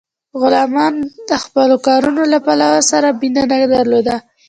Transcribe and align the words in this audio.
غلامانو 0.41 1.01
د 1.29 1.31
خپلو 1.43 1.75
کارونو 1.87 2.23
له 2.33 2.37
پایلو 2.45 2.71
سره 2.91 3.07
مینه 3.19 3.43
نه 3.51 3.65
درلوده. 3.73 4.15